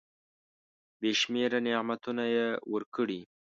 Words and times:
بي 0.99 1.11
شمیره 1.19 1.59
نعمتونه 1.65 2.23
یې 2.35 2.47
ورکړي. 2.73 3.19